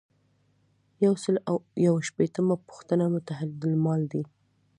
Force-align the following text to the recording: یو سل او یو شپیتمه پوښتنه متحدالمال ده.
یو 1.05 1.13
سل 1.23 1.35
او 1.49 1.55
یو 1.85 1.95
شپیتمه 2.07 2.55
پوښتنه 2.67 3.03
متحدالمال 3.15 4.01
ده. 4.11 4.21